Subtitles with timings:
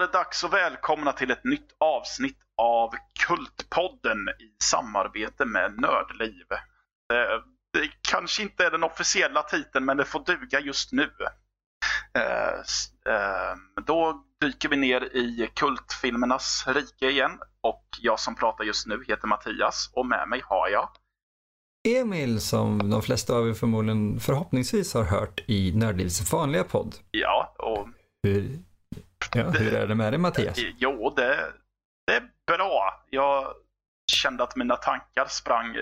[0.00, 2.90] Det dags att välkomna till ett nytt avsnitt av
[3.26, 6.46] Kultpodden i samarbete med Nördliv.
[7.08, 7.42] Det,
[7.72, 11.10] det kanske inte är den officiella titeln, men det får duga just nu.
[12.14, 13.56] Eh, eh,
[13.86, 19.28] då dyker vi ner i kultfilmernas rike igen och jag som pratar just nu heter
[19.28, 20.88] Mattias och med mig har jag
[21.88, 26.94] Emil som de flesta av er förmodligen förhoppningsvis har hört i Nördlivs vanliga podd.
[27.10, 27.88] Ja, och
[28.22, 28.58] Hur,
[29.34, 30.58] ja, hur är det med dig Mattias?
[30.78, 31.52] Jo, det,
[32.06, 33.04] det är bra.
[33.10, 33.54] Jag
[34.12, 35.76] kände att mina tankar sprang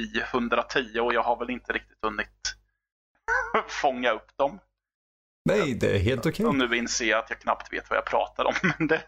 [0.00, 2.56] i 110 och jag har väl inte riktigt hunnit
[3.68, 4.58] fånga upp dem.
[5.44, 6.46] Nej, det är helt okej.
[6.46, 8.54] Och nu inser jag att jag knappt vet vad jag pratar om.
[8.78, 9.02] Men det...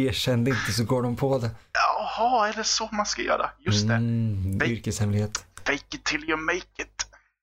[0.00, 1.50] Erkänn det inte så går de på det.
[1.72, 3.50] Jaha, är det så man ska göra?
[3.58, 3.94] Just det.
[3.94, 5.46] Mm, yrkeshemlighet.
[5.64, 6.97] Fake it till you make it.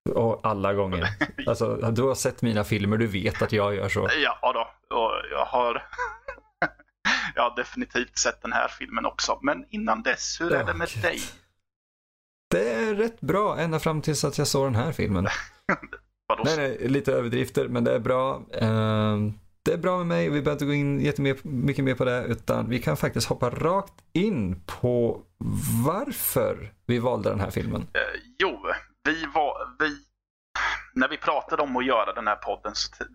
[0.09, 1.07] Och alla gånger.
[1.47, 4.09] Alltså, du har sett mina filmer, du vet att jag gör så.
[4.23, 5.73] Ja då, och jag har
[7.35, 9.39] jag har definitivt sett den här filmen också.
[9.41, 11.03] Men innan dess, hur är det med Gud.
[11.03, 11.19] dig?
[12.51, 15.27] Det är rätt bra ända fram tills att jag såg den här filmen.
[16.45, 18.41] Nej, nej, lite överdrifter, men det är bra.
[18.53, 19.33] Ehm,
[19.63, 22.05] det är bra med mig och vi behöver inte gå in jättemycket mycket mer på
[22.05, 25.21] det, utan vi kan faktiskt hoppa rakt in på
[25.85, 27.81] varför vi valde den här filmen.
[27.81, 28.59] Eh, jo,
[29.05, 29.97] vi var, vi,
[30.93, 33.05] när vi pratade om att göra den här podden så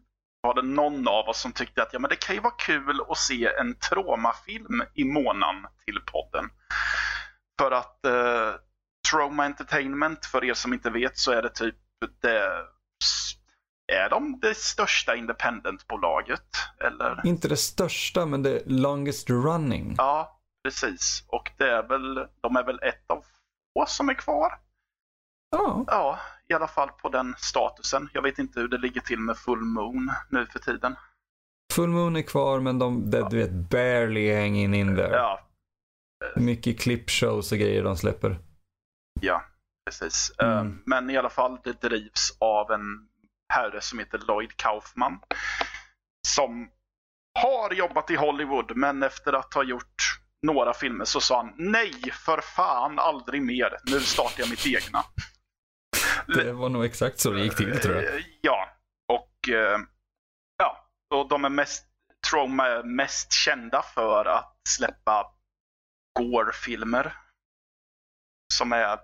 [0.42, 3.00] var det någon av oss som tyckte att ja, men det kan ju vara kul
[3.08, 6.50] att se en traumafilm i månaden till podden.
[7.60, 8.54] För att eh,
[9.10, 11.76] Trauma Entertainment, för er som inte vet, så är det typ
[12.22, 12.66] det,
[13.92, 16.56] är de det största independentbolaget?
[16.80, 17.20] Eller?
[17.24, 19.94] Inte det största, men det longest running.
[19.98, 21.24] Ja, precis.
[21.28, 23.24] Och det är väl, de är väl ett av
[23.74, 24.52] få som är kvar.
[25.50, 26.18] Ja, Ja,
[26.48, 28.08] i alla fall på den statusen.
[28.12, 30.96] Jag vet inte hur det ligger till med Full Moon nu för tiden.
[31.72, 35.16] Full Moon är kvar, men de, det, du vet, barely hanging in there.
[35.16, 35.40] Ja,
[36.36, 38.38] Mycket clipshows och grejer de släpper.
[39.20, 39.44] ja
[39.86, 40.32] precis.
[40.38, 40.66] Mm.
[40.66, 43.08] Eh, Men i alla fall, det drivs av en
[43.52, 45.18] herre som heter Lloyd Kaufman.
[46.28, 46.68] Som
[47.40, 51.92] har jobbat i Hollywood, men efter att ha gjort några filmer så sa han nej,
[52.12, 53.76] för fan, aldrig mer.
[53.84, 55.04] Nu startar jag mitt egna.
[56.34, 58.04] Det var nog exakt så det gick till, tror jag.
[58.14, 58.68] Eh, Ja,
[59.08, 59.78] och eh,
[60.58, 61.86] ja, och de är mest,
[62.30, 65.26] Trauma är mest kända för att släppa
[66.18, 67.16] gore-filmer.
[68.54, 68.98] Som är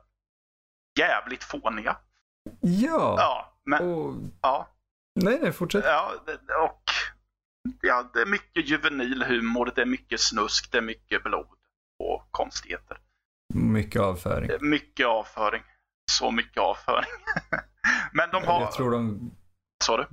[0.99, 1.97] jävligt fåniga.
[2.61, 4.15] Ja, Ja, men och...
[4.43, 4.69] ja,
[5.21, 5.85] Nej, nej, fortsätt.
[5.85, 6.13] ja,
[6.65, 6.83] och
[7.81, 11.47] ja, det är mycket juvenil humor, det är mycket snusk, det är mycket blod
[11.99, 12.99] och konstigheter.
[13.55, 14.51] Mycket avföring.
[14.61, 15.63] Mycket avföring.
[16.11, 17.11] Så mycket avföring.
[18.13, 18.61] men de har...
[18.61, 19.31] Jag tror de
[19.85, 20.07] Sa du?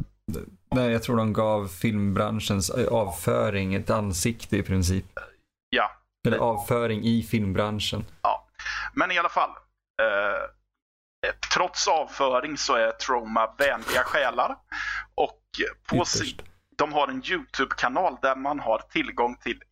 [0.71, 5.05] Nej, jag tror de gav filmbranschens avföring ett ansikte i princip.
[5.69, 5.91] Ja,
[6.27, 8.05] Eller avföring i filmbranschen.
[8.93, 9.49] Men i alla fall.
[10.01, 10.49] Eh,
[11.53, 14.55] trots avföring så är Troma vänliga själar.
[15.15, 15.39] Och
[15.87, 16.37] på sin,
[16.77, 19.63] de har en YouTube-kanal där man har tillgång till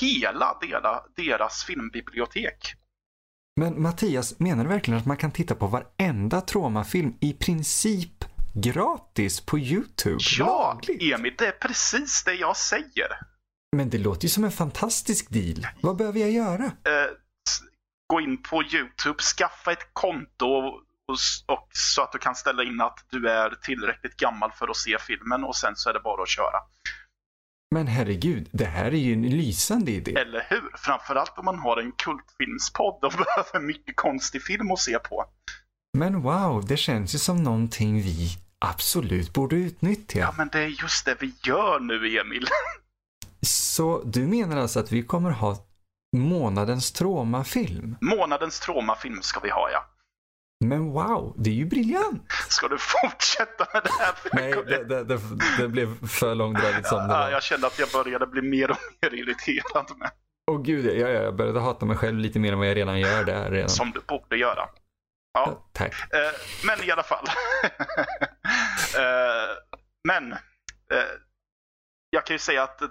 [0.00, 2.74] hela dela, deras filmbibliotek.
[3.60, 8.24] Men Mattias, menar du verkligen att man kan titta på varenda traumafilm i princip
[8.54, 10.18] gratis på YouTube?
[10.38, 11.14] Ja, Lagligt?
[11.14, 13.08] Emil, det är precis det jag säger.
[13.76, 15.66] Men det låter ju som en fantastisk deal.
[15.80, 16.64] Vad behöver jag göra?
[16.64, 17.10] Eh,
[18.06, 20.74] gå in på YouTube, skaffa ett konto och,
[21.46, 24.98] och så att du kan ställa in att du är tillräckligt gammal för att se
[24.98, 26.58] filmen och sen så är det bara att köra.
[27.72, 30.14] Men herregud, det här är ju en lysande idé.
[30.14, 30.62] Eller hur?
[30.76, 33.12] Framförallt om man har en kultfilmspodd och
[33.52, 35.24] behöver mycket konstig film att se på.
[35.98, 38.28] Men wow, det känns ju som någonting vi
[38.58, 40.18] absolut borde utnyttja.
[40.18, 42.46] Ja, men det är just det vi gör nu, Emil.
[43.46, 45.56] Så du menar alltså att vi kommer ha
[46.16, 47.96] månadens traumafilm?
[48.00, 49.91] Månadens traumafilm ska vi ha, ja.
[50.62, 52.32] Men wow, det är ju briljant!
[52.48, 54.14] Ska du fortsätta med det här?
[54.32, 55.20] Nej, det, det, det,
[55.58, 57.30] det blev för långdraget som det var.
[57.30, 60.10] jag kände att jag började bli mer och mer irriterad med.
[60.50, 63.24] Åh gud, jag, jag, började hata mig själv lite mer än vad jag redan gör
[63.24, 63.68] där redan.
[63.68, 64.68] Som du borde göra.
[65.34, 65.94] Ja, Tack.
[66.14, 66.32] eh,
[66.66, 67.24] men i alla fall.
[68.98, 69.56] eh,
[70.08, 70.38] men eh,
[72.10, 72.82] jag kan ju säga att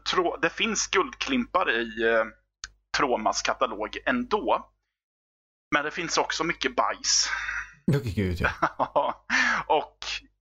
[0.42, 2.24] det finns guldklimpar i
[2.98, 4.71] Tromas katalog ändå.
[5.72, 7.30] Men det finns också mycket bajs.
[8.16, 8.42] Gud,
[8.78, 9.26] ja.
[9.68, 9.98] och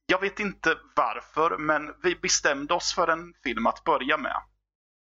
[0.06, 4.36] jag vet inte varför, men vi bestämde oss för en film att börja med.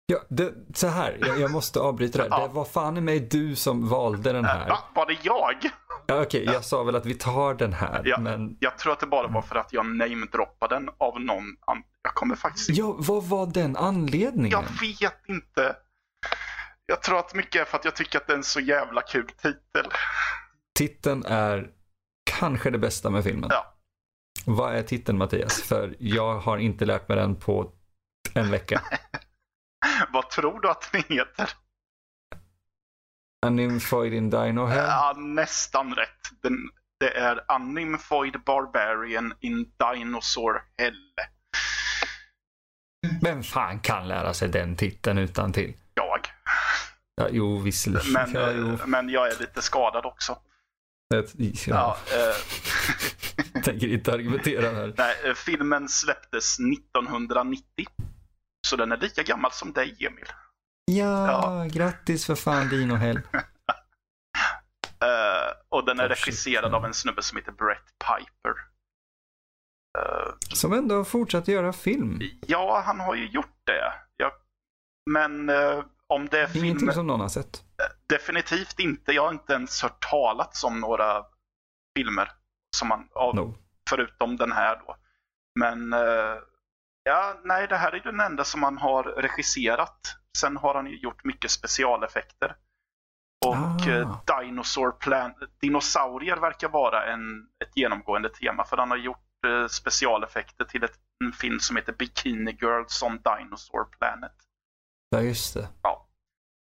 [0.07, 2.31] ja det, så här, jag, jag måste avbryta det här.
[2.41, 2.49] Ja.
[2.49, 4.69] Det var fan i mig du som valde den här.
[4.69, 4.79] Va?
[4.95, 5.71] Var det jag?
[6.07, 8.03] Ja, Okej, jag sa väl att vi tar den här.
[8.05, 8.19] Ja.
[8.21, 11.45] Men Jag tror att det bara var för att jag namedroppade den av någon.
[12.03, 12.81] Jag kommer faktiskt inte...
[12.81, 14.51] ja, vad var den anledningen?
[14.51, 15.77] Jag vet inte.
[16.87, 19.03] Jag tror att mycket är för att jag tycker att det är en så jävla
[19.03, 19.93] kul titel.
[20.79, 21.71] Titeln är
[22.31, 23.51] kanske det bästa med filmen.
[23.53, 23.75] Ja.
[24.45, 25.63] Vad är titeln Mattias?
[25.63, 27.73] För jag har inte lärt mig den på
[28.35, 28.83] en vecka.
[30.13, 31.51] Vad tror du att den heter?
[33.47, 34.85] A Nymphoid in Dino Hell?
[34.85, 36.43] Ja, nästan rätt.
[36.43, 36.57] Den,
[37.01, 41.15] det är A Nymphoid Barbarian in Dinosaur Hell.
[43.23, 45.75] Vem fan kan lära sig den titeln utan till?
[47.21, 48.13] Ja, jo, visserligen.
[48.13, 48.73] Men, ja, jo.
[48.75, 50.39] eh, men jag är lite skadad också.
[51.11, 51.35] Det-
[51.67, 52.35] Ja, Ja,
[53.55, 54.95] jag tänker inte argumentera här.
[54.99, 57.63] nej, eh, filmen släpptes 1990.
[58.67, 60.25] Så den är lika gammal som dig, Emil.
[60.85, 61.69] Ja, Ja.
[61.73, 63.21] grattis för fan Dino Hell.
[65.01, 66.77] Eh, och den är Oh, shit, regisserad ja.
[66.77, 68.55] av en snubbe som heter Brett Piper.
[69.99, 72.21] Eh, Som ändå har fortsatt göra film.
[72.47, 73.93] ja, han har ju gjort det.
[74.17, 74.33] Jag,
[75.11, 76.65] men eh, om det film...
[76.65, 77.65] Ingenting som någon har sett.
[78.09, 79.13] Definitivt inte.
[79.13, 81.25] Jag har inte ens hört talas om några
[81.99, 82.33] filmer.
[82.77, 83.55] Som man, av, No.
[83.91, 84.97] Förutom den här då.
[85.61, 86.39] Men eh,
[87.03, 90.01] ja, nej, det här är ju den enda som han har regisserat.
[90.39, 92.57] Sen har han ju gjort mycket specialeffekter.
[93.47, 93.91] Och Ah.
[93.91, 98.65] eh, Dinosaur Plan dinosaurier verkar vara en, ett genomgående tema.
[98.65, 103.19] För han har gjort eh, specialeffekter till ett, en film som heter Bikini Girls on
[103.23, 104.33] Dinosaur Planet.
[105.11, 105.69] Ja, just det.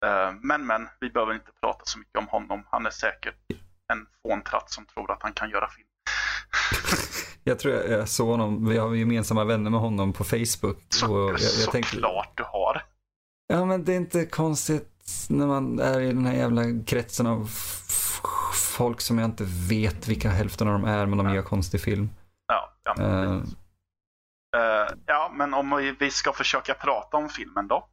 [0.06, 2.64] Eh, Men men, vi behöver inte prata så mycket om honom.
[2.70, 3.34] Han är säkert
[3.93, 5.88] en fåntratt som tror att han kan göra film.
[7.44, 10.78] Jag tror jag, jag såg honom, vi har gemensamma vänner med honom på Facebook.
[10.88, 12.82] Så, och jag, jag tänkte, såklart du har.
[13.46, 17.50] ja men det är inte konstigt när man är i den här jävla kretsen av
[18.76, 22.08] folk som jag inte vet vilka hälften av dem är, men de gör konstig film.
[22.46, 23.42] Ja, ja, men, Eh,
[24.56, 27.88] Eh, ja, men om vi ska försöka prata om filmen då.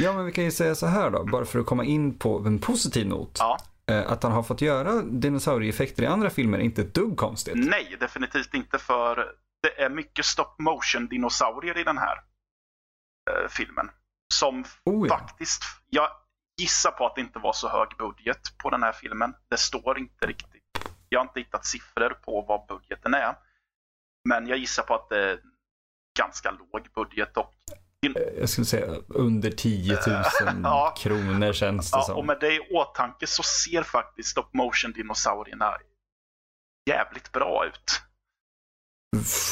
[0.00, 2.38] Ja, men vi kan ju säga så här då, bara för att komma in på
[2.38, 3.36] en positiv not.
[3.38, 3.58] Ja.
[3.90, 7.54] Eh, Att han har fått göra dinosaurieeffekter i andra filmer är inte ett dugg konstigt.
[7.56, 9.32] Nej, definitivt inte för
[9.62, 12.16] det är mycket stop motion dinosaurier i den här
[13.30, 13.90] eh, filmen.
[14.34, 15.18] Som Oh, ja.
[15.18, 16.08] faktiskt, jag
[16.60, 19.34] gissar på att det inte var så hög budget på den här filmen.
[19.50, 20.62] Det står inte riktigt.
[21.08, 23.34] Jag har inte hittat siffror på vad budgeten är.
[24.28, 25.40] Men jag gissar på att det är
[26.18, 27.36] ganska låg budget.
[27.36, 27.52] Och,
[28.38, 30.00] Jag skulle säga under 10 000
[30.62, 30.94] Ja.
[30.98, 32.16] kronor känns det ja, som.
[32.16, 35.74] och med det i åtanke så ser faktiskt stop motion dinosaurierna
[36.90, 38.02] jävligt bra ut.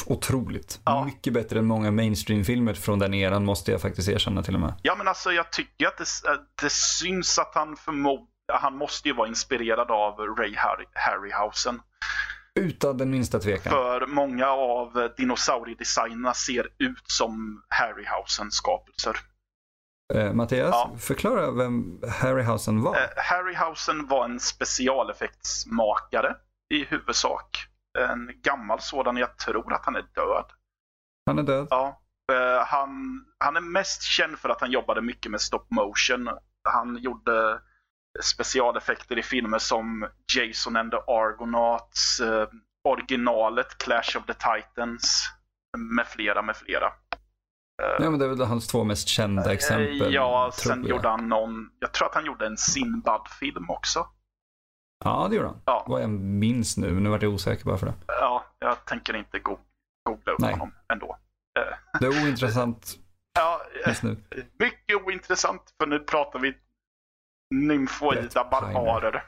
[0.05, 0.79] Otroligt.
[0.85, 1.05] Ja.
[1.05, 4.73] Mycket bättre än många mainstream-filmer från den eran måste jag faktiskt erkänna till och med.
[4.81, 6.05] Ja men alltså jag tycker att det,
[6.61, 11.81] det syns att han förmodligen, han måste ju vara inspirerad av Ray Harry, Harryhausen.
[12.59, 13.71] Utan den minsta tvekan.
[13.73, 19.17] För många av dinosauriedesignerna ser ut som Harryhausens skapelser.
[20.13, 20.91] Eh, Mattias, Ja.
[20.99, 22.95] förklara vem Harryhausen var.
[22.95, 26.35] Eh, Harryhausen var en specialeffektsmakare
[26.73, 27.57] i huvudsak.
[27.99, 30.45] En gammal sådan, jag tror att han är död.
[31.25, 31.67] Han är död.
[31.69, 32.01] Ja.
[32.33, 36.29] Eh, han, han är mest känd för att han jobbade mycket med stop motion.
[36.69, 37.59] Han gjorde
[38.23, 42.47] specialeffekter i filmer som Jason and the Argonauts, eh,
[42.87, 45.29] originalet Clash of the Titans
[45.77, 46.91] med flera, med flera.
[47.99, 50.01] Ja, men det är väl hans två mest kända exempel.
[50.01, 50.89] Eh, ja, tror sen jag.
[50.89, 54.07] gjorde han någon, jag tror att han gjorde en Sinbad-film också.
[55.03, 55.61] Ja, det gjorde han.
[55.65, 55.85] Ja.
[55.87, 56.99] Vad jag minns nu.
[56.99, 57.93] Nu vart jag osäker bara för det.
[58.07, 59.59] Ja, jag tänker inte go-
[60.09, 60.51] googla upp Nej.
[60.51, 61.17] honom ändå.
[61.99, 62.95] Det är ointressant
[63.39, 64.17] Ja, eh, just nu.
[64.59, 66.57] mycket ointressant för nu pratar vi
[67.55, 69.23] nymfoida barbarer.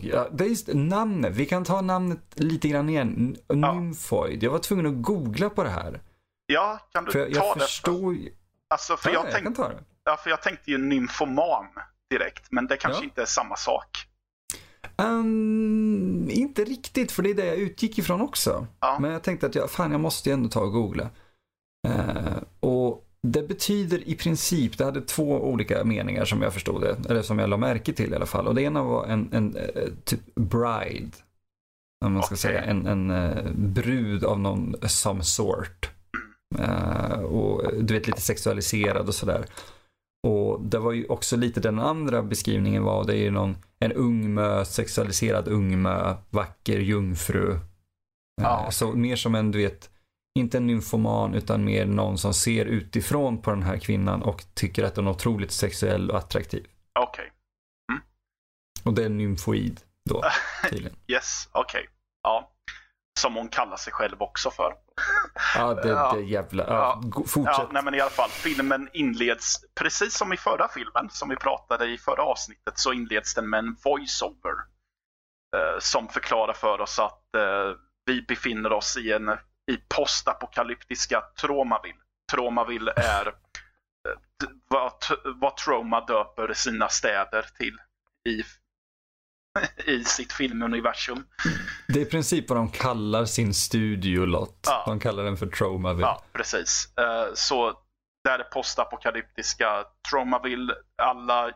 [0.00, 1.34] Ja, det är just namnet.
[1.36, 3.36] Vi kan ta namnet lite grann igen.
[3.48, 4.42] N- Nymphoid.
[4.42, 6.00] Jag var tvungen att googla på det här.
[6.46, 7.60] Ja, kan du För jag, ta jag det?
[7.60, 8.16] förstår.
[8.68, 9.84] Alltså, för Ja, jag, jag tänkte, kan ta det.
[10.04, 11.66] ja, för jag tänkte ju nymfoman
[12.10, 13.04] direkt, men det kanske Ja.
[13.04, 13.88] inte är samma sak.
[14.96, 18.66] Ehm, inte riktigt, för det är det jag utgick ifrån också.
[18.80, 18.98] Ja.
[19.00, 21.10] Men jag tänkte att jag, fan, jag måste ju ändå ta och googla.
[21.88, 26.96] Eh, och det betyder i princip, det hade två olika meningar som jag förstod det,
[27.10, 28.46] eller som jag la märke till i alla fall.
[28.46, 31.10] Och det ena var en, en eh, typ bride,
[32.04, 32.38] om man ska Okej.
[32.38, 35.90] säga, en, en eh, brud av någon some sort.
[36.58, 39.46] Eh, och du vet lite sexualiserad och sådär.
[40.26, 43.92] Och det var ju också lite den andra beskrivningen var, det är ju någon, en
[43.92, 47.52] ungmö, sexualiserad ungmö, vacker jungfru.
[47.52, 47.58] Eh,
[48.42, 48.68] Ja.
[48.70, 49.90] Så mer som en, du vet,
[50.36, 54.84] inte en nymfoman utan mer någon som ser utifrån på den här kvinnan och tycker
[54.84, 56.66] att den är otroligt sexuell och attraktiv.
[56.98, 57.32] Okej.
[58.84, 59.80] Och det är nymfoid.
[60.10, 60.22] då,
[60.70, 60.96] tydligen.
[61.06, 61.80] Yes, okej.
[61.80, 61.92] Okay.
[62.22, 62.52] Ja.
[63.20, 64.74] Som hon kallar sig själv också för.
[65.54, 66.64] Ja, det, det jävla...
[66.66, 67.44] Ja, fortsätt.
[67.44, 71.36] Ja, nej, men i alla fall, filmen inleds precis som i förra filmen, som vi
[71.36, 74.54] pratade i förra avsnittet, så inleds den med en voiceover.
[75.56, 79.28] Eh, som förklarar för oss att eh, vi befinner oss i en
[79.72, 81.98] i postapokalyptiska Tromaville.
[82.32, 83.32] Tromaville är eh,
[84.68, 84.92] vad,
[85.40, 87.78] vad Troma döper sina städer till
[88.28, 88.44] i
[89.86, 91.26] i sitt filmuniversum.
[91.88, 94.60] Det är i princip vad de kallar sin studiolott.
[94.66, 94.82] Ja.
[94.86, 96.06] De kallar den för Tromaville.
[96.06, 96.88] Ja, precis.
[96.98, 97.72] Eh, så
[98.24, 100.74] där är postapokalyptiska Tromaville.
[101.02, 101.50] Alla,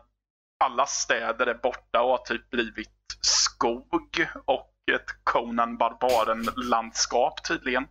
[0.63, 2.89] alla städer är borta och har typ blivit
[3.21, 3.87] skog
[4.45, 4.70] och
[5.23, 7.87] Conan Barbaren-landskap tydligen.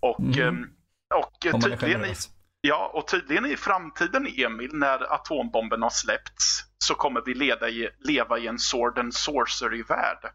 [0.00, 0.48] Och, mm.
[0.48, 0.66] Ehm,
[1.14, 1.32] och
[1.62, 2.14] tydligen, i,
[2.60, 7.88] ja, och tydligen i framtiden, Emil, när atombomben har släppts, så kommer vi leda i,
[7.98, 10.32] leva i en sword and sorcery-värld.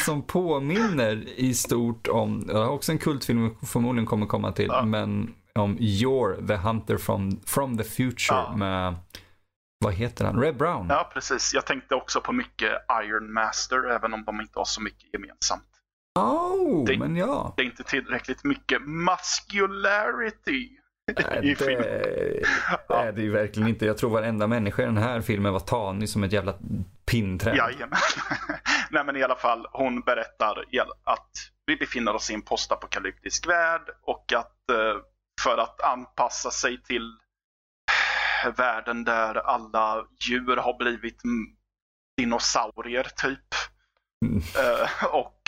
[0.04, 4.84] Som påminner i stort om, också en kultfilm förmodligen kommer komma till, ja.
[4.84, 8.56] men om You're the Hunter from, from the Future ja.
[8.56, 8.94] med,
[9.86, 10.86] vad heter han, Red Brown?
[10.88, 11.54] Ja, precis.
[11.54, 15.64] Jag tänkte också på mycket Iron Master, även om de inte har så mycket gemensamt.
[16.18, 17.54] Oh, det, men ja.
[17.56, 20.68] Det är inte tillräckligt mycket muscularity.
[21.28, 21.54] Nej,
[22.88, 23.86] det är det ju verkligen inte.
[23.86, 26.54] Jag tror varenda människa i den här filmen var tanig som ett jävla
[27.10, 27.56] pinnträd.
[27.56, 27.98] Jajamän.
[28.90, 30.64] Nej men i alla fall, hon berättar
[31.04, 31.30] att
[31.66, 35.00] vi befinner oss i en postapokalyptisk värld och att eh,
[35.42, 37.18] för att anpassa sig till
[38.50, 41.22] världen där alla djur har blivit
[42.16, 43.54] dinosaurier typ.
[44.24, 44.38] Mm.
[44.38, 45.42] Eh, och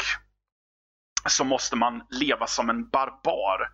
[1.29, 3.69] så måste man leva som en barbar.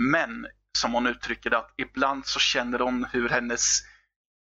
[0.00, 0.46] Men
[0.78, 3.82] som hon uttrycker det, att ibland så känner hon hur hennes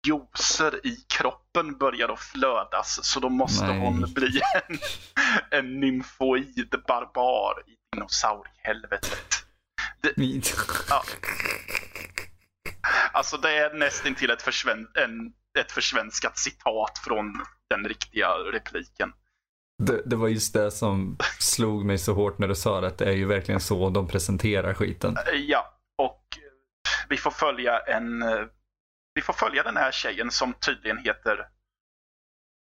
[0.07, 2.99] juicer i kroppen börjar att flödas.
[3.03, 3.79] Så då måste Nej.
[3.79, 4.79] hon bli en,
[5.51, 9.45] en nymfoid barbar i dinosauriehelvetet.
[10.01, 10.13] Det,
[10.89, 11.03] ja.
[13.23, 19.13] Alltså det är nästan till ett, försven, en, ett försvenskat citat från den riktiga repliken.
[19.83, 22.97] Det, det, var just det som slog mig så hårt när du sa det, att
[22.97, 25.15] det är ju verkligen så de presenterar skiten.
[25.33, 26.23] Ja, och
[27.09, 28.23] vi får följa en
[29.13, 31.47] vi får följa den här tjejen som tydligen heter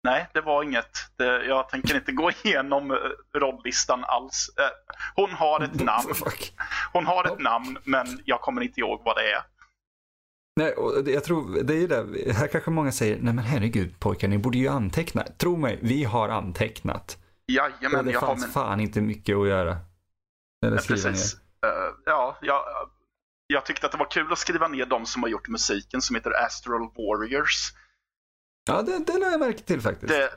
[0.04, 1.16] Nej, det var inget.
[1.16, 2.96] Det, jag tänker inte gå igenom eh,
[3.38, 4.50] rolllistan alls.
[4.58, 6.14] Eh, hon har ett namn.
[6.92, 9.42] Hon har ett namn, men jag kommer inte ihåg vad det är.
[10.56, 12.32] Nej, och jag tror, det är ju det.
[12.32, 15.24] Här kanske många säger, nej men herregud pojkar, ni borde ju anteckna.
[15.38, 17.18] Tro mig, vi har antecknat.
[17.46, 18.46] Jajamän, och det jag fanns har...
[18.46, 18.52] Men...
[18.52, 19.76] fan inte mycket att göra.
[20.66, 21.34] Eller skriva Precis.
[21.34, 21.70] ner.
[21.70, 22.62] Uh, ja, jag,
[23.46, 26.16] jag tyckte att det var kul att skriva ner de som har gjort musiken som
[26.16, 27.72] heter Astral Warriors.
[28.66, 30.12] Ja, det, det lade jag märke till faktiskt.
[30.12, 30.30] Det,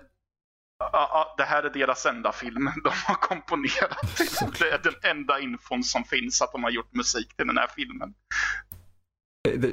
[0.80, 4.18] ja, det här är deras enda film de har komponerat.
[4.60, 7.68] Det är den enda infon som finns att de har gjort musik till den här
[7.76, 8.14] filmen.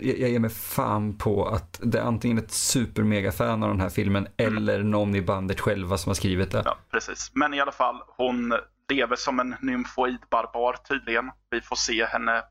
[0.03, 4.29] Jag ger mig fan på att det är antingen ett supermega-fan av den här filmen
[4.37, 4.57] mm.
[4.57, 6.63] eller någon i bandet själva som har skrivit det.
[6.65, 7.31] Ja, precis.
[7.35, 8.55] Men i alla fall, hon
[8.89, 11.31] lever som en nymfoid barbar tydligen.
[11.51, 12.43] Vi får se henne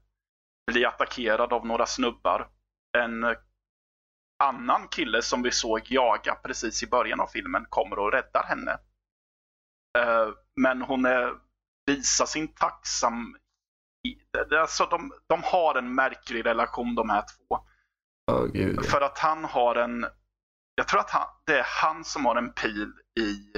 [0.72, 2.48] bli attackerad av några snubbar.
[2.98, 3.36] En
[4.44, 8.72] annan kille som vi såg jaga precis i början av filmen kommer och räddar henne.
[9.98, 11.34] Eh, men hon är,
[11.86, 13.38] visar sin tacksam
[14.52, 17.66] Alltså de, de har en märklig relation de här två.
[18.32, 18.86] Oh, Gud.
[18.86, 20.06] För att han har en...
[20.76, 23.54] Jag tror att han, det är han som har en pil i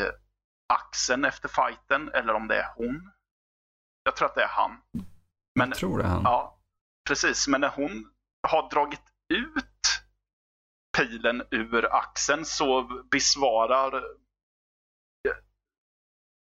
[0.73, 3.11] axeln efter fighten eller om det är hon.
[4.03, 4.81] Jag tror att det är han.
[5.55, 6.21] Men, jag tror det är han.
[6.23, 6.59] Ja,
[7.07, 7.47] precis.
[7.47, 8.11] Men när hon
[8.47, 9.65] har dragit ut
[10.97, 14.03] pilen ur axeln så besvarar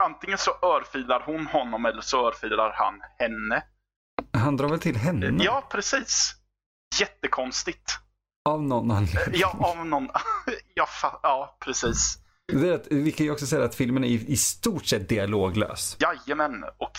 [0.04, 3.64] Antingen så örfilar hon honom eller så örfilar han henne.
[4.32, 5.44] Han drar väl till henne?
[5.44, 6.34] Ja, precis.
[7.00, 7.98] Jättekonstigt.
[8.48, 9.40] Av någon anledning.
[9.40, 10.08] Ja, av någon.
[10.74, 10.86] ja,
[11.22, 12.18] ja precis.
[12.52, 15.96] Det att, vi kan ju också säga att filmen är i stort sett dialoglös.
[16.00, 16.64] Jajamän.
[16.76, 16.90] Och,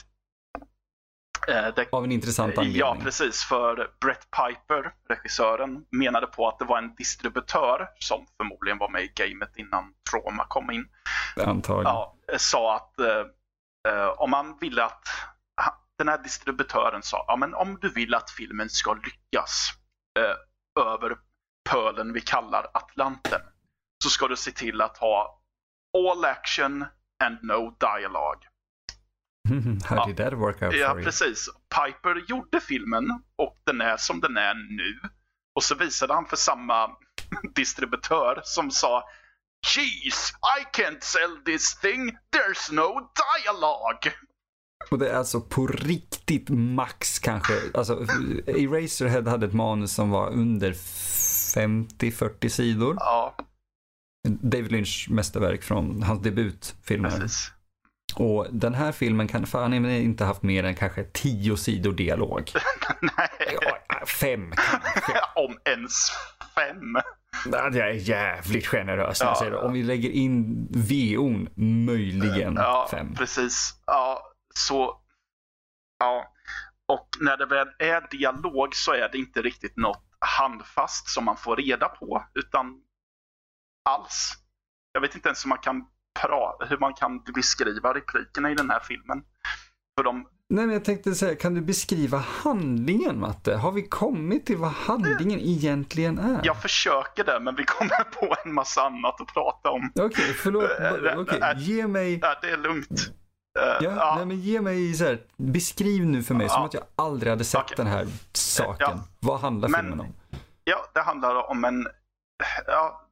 [1.47, 2.79] eh, det, av en intressant anledning.
[2.79, 3.43] Ja, precis.
[3.43, 9.03] För Brett Piper, regissören, menade på att det var en distributör som förmodligen var med
[9.03, 10.85] i gamet innan Trauma kom in.
[11.45, 11.85] Antagligen.
[11.85, 15.07] Ja, sa att eh, eh om man ville att
[15.99, 19.69] den här distributören sa, ja men om du vill att filmen ska lyckas
[20.19, 21.17] eh, över
[21.69, 23.41] pölen vi kallar Atlanten
[24.03, 25.41] så ska du se till att ha
[25.97, 26.85] all action
[27.23, 28.39] and no dialogue.
[29.85, 31.49] How did that work out Ja, precis.
[31.75, 35.09] Piper gjorde filmen och den är som den är nu.
[35.55, 36.89] Och så visade han för samma
[37.55, 39.03] distributör som sa
[39.75, 42.17] Jeez, I can't sell this thing.
[42.31, 44.13] There's no dialogue.
[44.91, 47.53] Och det är alltså på riktigt max kanske.
[47.73, 48.05] Alltså,
[48.47, 52.95] Eraserhead hade ett manus som var under 50-40 sidor.
[52.99, 53.35] Ja,
[54.27, 57.09] David Lynch mästerverk från hans debutfilmer.
[57.09, 57.51] precis.
[58.15, 62.51] Och den här filmen kan fan inte haft mer än kanske 10 sidor dialog.
[63.01, 63.57] Nej,
[64.05, 65.13] Fem kanske.
[65.35, 65.93] om ens
[66.55, 66.97] fem.
[67.51, 69.59] Jag är jävligt generös Ja.
[69.61, 71.49] Om vi lägger in VO'n,
[71.85, 73.15] möjligen Ja, fem.
[73.15, 73.73] precis.
[73.85, 74.28] Ja,
[74.59, 75.01] så...
[75.99, 76.33] Ja.
[76.87, 81.37] Och när det väl är dialog så är det inte riktigt något handfast som man
[81.37, 82.81] får reda på, utan
[83.89, 84.33] alls.
[84.93, 85.85] Jag vet inte ens hur man kan,
[86.19, 89.23] pra- hur man kan beskriva replikerna i den här filmen.
[89.97, 93.55] För de, Nej, men jag tänkte säga, kan du beskriva handlingen Matte?
[93.55, 96.41] Har vi kommit till vad handlingen egentligen är?
[96.43, 99.91] jag försöker det, men vi kommer på en massa annat att prata om.
[99.99, 100.63] Okej, förlåt.
[100.79, 102.21] Äh, Okej, äh, ge mig...
[102.41, 103.13] Det är lugnt.
[103.59, 104.13] Eh, Ja, ja.
[104.17, 106.65] Nej, men ge mig så här, beskriv nu för mig som Ja.
[106.65, 107.75] att jag aldrig hade sett Okej.
[107.77, 108.77] den här saken.
[108.79, 108.99] Ja.
[109.19, 110.13] Vad handlar Men- filmen om?
[110.63, 111.87] Ja, det handlar om en...
[112.67, 113.07] Ja,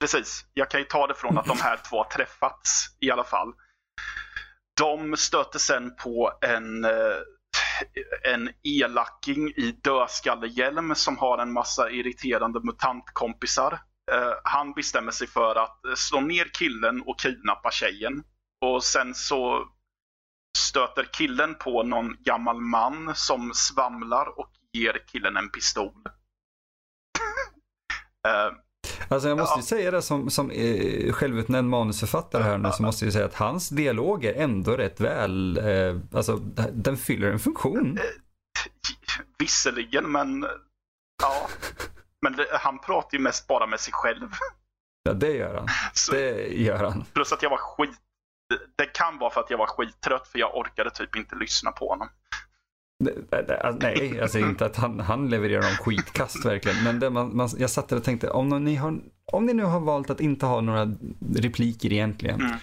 [0.00, 0.44] precis.
[0.54, 3.52] Jag kan ju ta det från att de här två har träffats i alla fall.
[4.80, 6.90] De stöter sen på en, eh,
[8.32, 13.72] en elaking i dödskallehjälm som har en massa irriterande mutantkompisar.
[14.12, 18.24] Eh, Han bestämmer sig för att slå ner killen och kidnappa tjejen.
[18.74, 19.68] Och sen så
[20.58, 25.92] stöter killen på någon gammal man som svamlar och ger killen en pistol.
[28.28, 28.52] Eh,
[29.08, 29.66] Alltså jag måste ju Ja.
[29.66, 33.68] säga det som, som eh, självutnämnd manusförfattare här nu så måste jag säga att hans
[33.68, 36.36] dialog är ändå rätt väl, eh, alltså
[36.72, 37.98] den fyller en funktion.
[39.38, 40.42] Visserligen, men
[41.22, 41.48] ja.
[42.22, 44.28] Men det, han pratar ju mest bara med sig själv.
[45.02, 45.66] Ja, det gör han.
[45.92, 47.04] Så, Det gör han.
[47.14, 47.90] Plus att jag var skit...
[48.76, 51.88] Det, kan vara för att jag var skittrött för jag orkade typ inte lyssna på
[51.88, 52.08] honom.
[53.32, 56.84] Alltså, Nej, alltså inte att han, han levererar någon skitkast verkligen.
[56.84, 59.00] Men det man, man, jag satt där och tänkte, om, ni har,
[59.32, 60.94] om ni nu har valt att inte ha några
[61.36, 62.40] repliker egentligen.
[62.40, 62.56] Mm.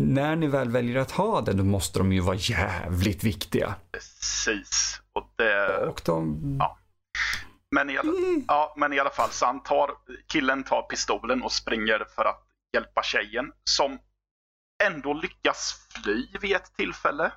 [0.00, 3.74] När ni väl väljer att ha det, då måste de ju vara jävligt viktiga.
[3.92, 5.00] Precis.
[5.12, 6.56] Och det, Och de...
[6.60, 6.78] Ja.
[7.70, 8.12] men, i alla,
[8.48, 9.90] ja, men i alla fall, så han tar,
[10.26, 13.52] killen tar pistolen och springer för att hjälpa tjejen.
[13.64, 13.98] Som
[14.86, 17.32] ändå lyckas fly vid ett tillfälle.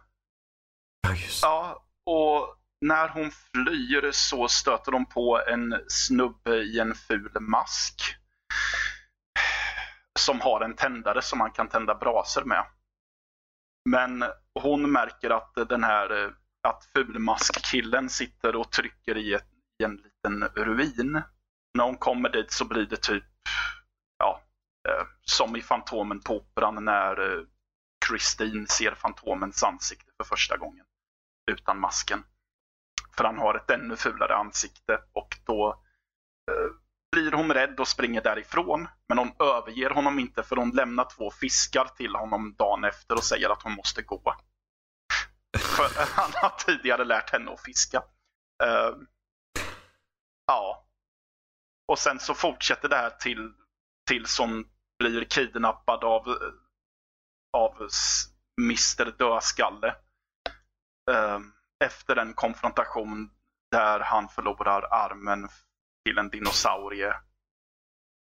[1.07, 1.43] Ja, just.
[1.43, 8.15] Ja, och när hon flyr så stöter de på en snubbe i en ful mask.
[10.19, 12.65] Som har en tändare som man kan tända brasor med.
[13.89, 14.23] Men
[14.59, 16.33] hon märker att den här
[16.67, 19.47] att fulmaskkillen sitter och trycker i, ett,
[19.81, 21.21] i en liten ruin.
[21.73, 23.23] När hon kommer dit så blir det typ
[24.87, 27.43] Eh, som i Fantomen på Operan när eh,
[28.07, 30.85] Christine ser Fantomens ansikte för första gången
[31.51, 32.23] utan masken.
[33.17, 35.83] För han har ett ännu fulare ansikte och då
[36.51, 36.71] eh,
[37.11, 38.87] blir hon rädd och springer därifrån.
[39.09, 43.23] Men hon överger honom inte för hon lämnar två fiskar till honom dagen efter och
[43.23, 44.35] säger att hon måste gå.
[45.57, 48.03] för han har tidigare lärt henne att fiska.
[48.63, 48.95] Eh,
[50.47, 50.87] ja.
[51.87, 53.53] Och sen så fortsätter det här till
[54.07, 54.65] tills hon
[54.99, 56.37] blir kidnappad av,
[57.57, 57.89] av
[58.61, 59.95] Mr Dödskalle
[61.11, 61.39] eh,
[61.85, 63.29] efter en konfrontation
[63.71, 65.49] där han förlorar armen
[66.05, 67.13] till en dinosaurie.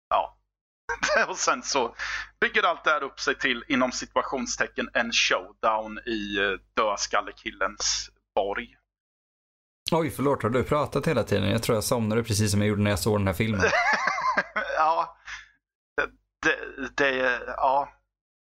[0.08, 0.38] Ja.
[1.28, 1.94] Och sen så
[2.40, 8.76] bygger allt det här upp sig till, inom situationstecken, en showdown i eh, Dödskallekillens borg.
[9.92, 11.50] Oj, förlåt, har du pratat hela tiden?
[11.50, 13.60] Jag tror jag somnade precis som jag gjorde när jag såg den här filmen.
[14.76, 15.16] ja,
[16.42, 17.88] det, det, ja,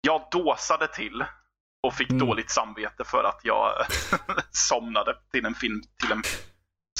[0.00, 1.24] jag dåsade till
[1.86, 2.26] och fick Mm.
[2.26, 3.72] dåligt samvete för att jag
[4.50, 6.22] somnade till en film till en,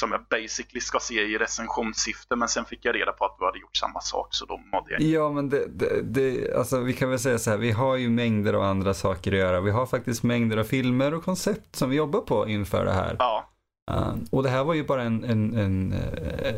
[0.01, 2.37] som jag basically ska se i recensionssyfte.
[2.37, 4.91] Men sen fick jag reda på att du hade gjort samma sak så då mådde
[4.93, 5.13] jag inte.
[5.13, 8.11] Ja, men det, det, det, alltså, vi kan väl säga så här, vi har ju
[8.11, 9.61] mängder av andra saker att göra.
[9.61, 13.17] Vi har faktiskt mängder av filmer och koncept som vi jobbar på inför det här.
[13.19, 13.49] Ja,
[13.91, 16.55] Uh, och det här var ju bara en, en, en, eh,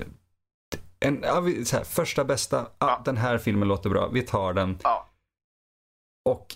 [1.05, 3.03] en ja, vi, här, första bästa, ah, Ja.
[3.05, 4.79] den här filmen låter bra, vi tar den.
[4.83, 5.09] ja,
[6.29, 6.47] Och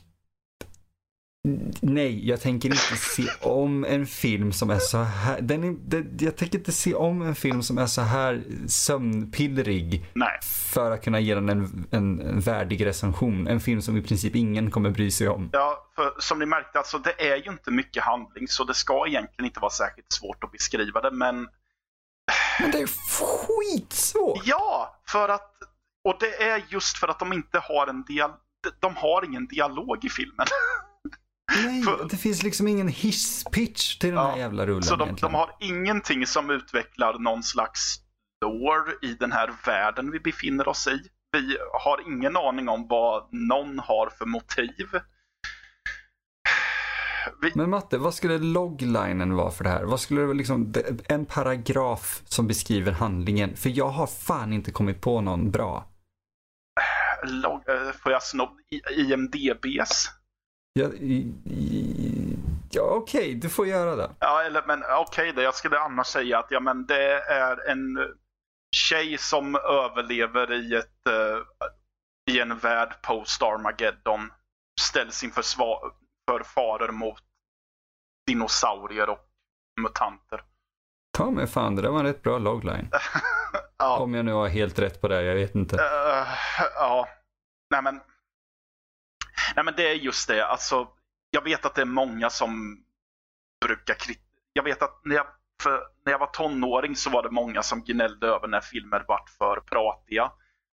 [1.81, 6.25] nej, jag tänker inte se om en film som är så här, den är, det,
[6.25, 10.39] jag tänker inte se om en film som är så här sömnpillrig nej.
[10.73, 13.47] för att kunna ge den en, en, en värdig recension.
[13.49, 15.51] En film som i princip ingen kommer bry sig om.
[15.53, 19.07] Ja, för som ni märkte, alltså, det är ju inte mycket handling så det ska
[19.07, 21.11] egentligen inte vara särskilt svårt att beskriva det.
[21.11, 21.49] Men
[22.61, 24.43] Men det är skitsvårt!
[24.45, 25.53] Ja, för att...
[26.05, 28.37] Och det är just för att de inte har en dialog.
[28.81, 30.47] De har ingen dialog i filmen.
[31.65, 35.03] Nej, För- det finns liksom ingen hisspitch till den Ja, här jävla rullen Så de,
[35.05, 35.33] egentligen.
[35.33, 37.97] de har ingenting som utvecklar någon slags
[38.45, 41.01] lore i den här världen vi befinner oss i.
[41.33, 44.87] Vi har ingen aning om vad någon har för motiv.
[47.43, 49.85] Vi, Men Matte, vad skulle loglinen vara för det här?
[49.85, 50.75] Vad skulle det vara liksom,
[51.09, 53.57] en paragraf som beskriver handlingen?
[53.57, 55.85] För jag har fan inte kommit på någon bra.
[57.25, 60.11] log, eh, får jag snobb I- IMDBs?
[60.73, 62.37] Ja, i- i-
[62.71, 64.11] ja okej, du får göra det.
[64.21, 65.43] Ja, eller men okej då.
[65.43, 67.99] Jag skulle annars säga att ja, men det är en
[68.77, 71.39] tjej som överlever i ett eh,
[72.35, 74.31] i en värld post Armageddon.
[74.81, 75.91] Ställs inför sva-
[76.29, 77.23] för faror mot
[78.27, 79.19] dinosaurier och
[79.81, 80.43] mutanter.
[81.13, 82.89] Ta mig fan, det där var en rätt bra logline.
[83.79, 83.99] ja.
[83.99, 85.77] Om jag nu har helt rätt på det, jag vet inte.
[85.77, 86.29] Eh,
[86.75, 87.09] ja.
[87.71, 88.01] Nej men.
[89.57, 90.47] Nej men det är just det.
[90.47, 90.89] Alltså,
[91.31, 92.85] jag vet att det är många som
[93.67, 95.27] brukar krit- Jag vet att när jag,
[96.05, 99.61] när jag var tonåring så var det många som gnällde över när filmer vart för
[99.61, 100.33] pratiga.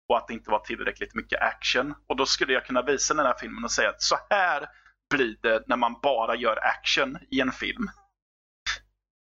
[0.10, 1.96] Och att det inte var tillräckligt mycket action.
[2.08, 4.70] Och då skulle jag kunna visa den här filmen och säga att så här
[5.14, 7.90] blir det när man bara gör action i en film.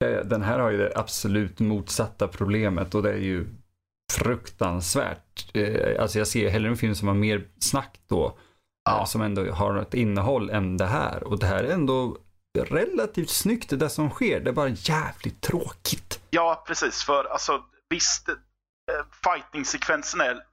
[0.06, 3.48] Eh, Den här har ju det absolut motsatta problemet och det är ju
[4.14, 5.52] fruktansvärt.
[5.56, 8.38] Eh, Alltså jag ser hellre en film som har mer snack då.
[8.84, 9.00] Ja.
[9.00, 11.24] eh, Som ändå har ett innehåll än det här.
[11.24, 12.18] Och det här är ändå
[12.58, 14.40] relativt snyggt det som sker.
[14.40, 16.22] Det är bara jävligt tråkigt.
[16.30, 17.04] Ja, precis.
[17.04, 18.30] För alltså visst,
[19.24, 20.44] fighting-sekvensen är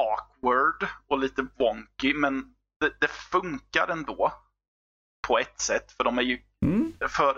[0.00, 2.44] awkward och lite wonky, men
[2.80, 4.32] det, det funkar ändå.
[5.26, 6.92] På ett sätt, för de är ju Mm.
[7.08, 7.36] för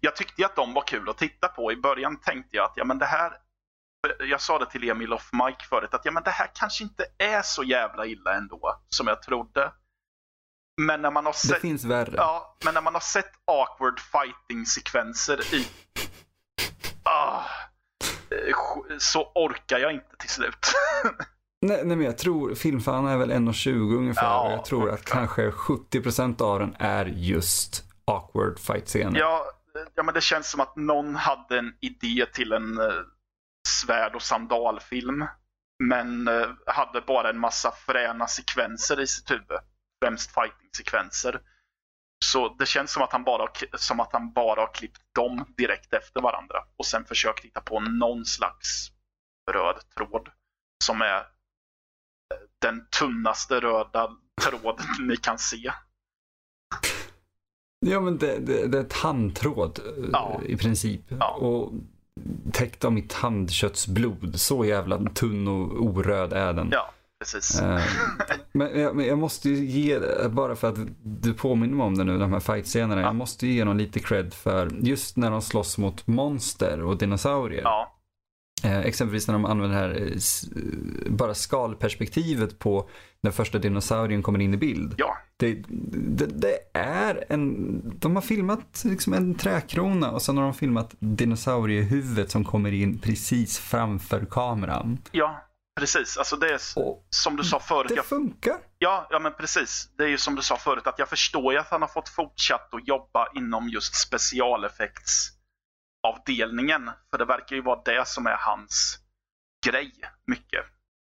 [0.00, 1.72] jag tyckte att de var kul att titta på.
[1.72, 3.32] I början tänkte jag att ja men det här
[4.18, 7.06] jag sa det till Emil off Mike förut att ja men det här kanske inte
[7.18, 9.72] är så jävla illa ändå som jag trodde.
[10.80, 12.14] Men när man har Det sett finns värre.
[12.16, 15.66] Ja, men när man har sett awkward fighting-sekvenser i...
[17.02, 17.42] Ah,
[18.30, 20.72] eh, så orkar jag inte till slut.
[21.64, 24.22] Nej, nej men jag tror filmfan är väl 1,20 ungefär.
[24.22, 29.20] Ja, och jag tror att kanske 70% av den är just awkward fight-scener.
[29.20, 29.44] ja,
[29.94, 32.92] ja, men det känns som att någon hade en idé till en eh,
[33.68, 35.26] svärd och sandalfilm.
[35.84, 39.58] Men eh, hade bara en massa fräna sekvenser i sitt huvud.
[40.04, 41.40] Främst fighting-sekvenser.
[42.24, 45.94] Så det känns som att, han bara, som att han bara har klippt dem direkt
[45.94, 46.58] efter varandra.
[46.76, 48.90] Och sen försökt hitta på någon slags
[49.52, 50.28] röd tråd.
[50.84, 51.33] Som är
[52.64, 54.10] den tunnaste röda
[54.42, 55.70] tråden ni kan se.
[57.86, 60.40] Ja men det, det, det är ett handtråd eh, Ja.
[60.46, 61.00] i princip.
[61.20, 61.30] Ja.
[61.34, 61.72] Och
[62.52, 64.40] täckt av mitt handköttsblod.
[64.40, 66.68] Så jävla tunn och oröd är den.
[66.72, 67.60] Ja, precis.
[67.60, 67.80] Eh,
[68.52, 70.00] men, jag, men jag måste ju ge,
[70.30, 73.00] bara för att du påminner mig om det nu, de här fight-scenerna.
[73.00, 73.06] Ja.
[73.06, 76.96] Jag måste ju ge dem lite cred för just när de slåss mot monster och
[76.98, 77.62] dinosaurier.
[77.62, 77.93] Ja,
[78.64, 80.44] exempelvis när de använder här eh, s-
[81.10, 82.88] bara skalperspektivet på
[83.22, 84.94] när första dinosaurien kommer in i bild.
[84.98, 90.44] ja, Det, det, det är en, de har filmat liksom en träkrona och sen har
[90.44, 94.98] de filmat dinosauriehuvudet som kommer in precis framför kameran.
[95.12, 95.40] ja,
[95.80, 96.16] precis.
[96.16, 97.88] Alltså det är Och som du sa förut.
[97.88, 98.56] det Jag, funkar.
[98.78, 99.88] ja, ja, men precis.
[99.98, 102.08] Det är ju som du sa förut att jag förstår ju att han har fått
[102.08, 103.94] fortsatt att jobba inom just
[106.04, 106.90] specialeffektsavdelningen.
[107.10, 108.98] För det verkar ju vara det som är hans
[109.66, 109.92] grej.
[110.26, 110.64] Mycket.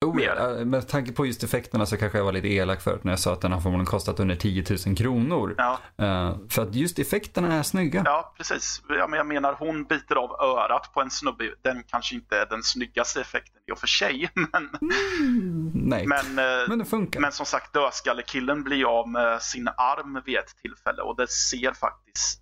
[0.06, 3.04] Oh, ja, eh, med tanke på just effekterna så kanske jag var lite elak förut
[3.04, 5.56] när jag sa att den har förmodligen kostat under 10 000 kronor.
[5.58, 8.02] Ja, Eh, för att just effekterna är snygga.
[8.06, 8.82] ja precis.
[8.90, 11.44] Ja, men jag menar hon biter av örat på en snubbe.
[11.62, 14.30] Den kanske inte är den snyggaste effekten i och för sig.
[14.36, 14.70] Men,
[15.20, 17.20] Mm, nej, men, men, eh, det funkar.
[17.20, 21.72] Men som sagt, dödskallekillen blir av med sin arm vid ett tillfälle och det ser
[21.74, 22.42] faktiskt